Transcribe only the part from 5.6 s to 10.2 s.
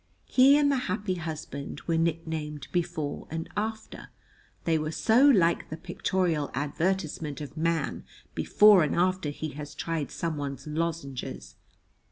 the pictorial advertisement of Man before and after he has tried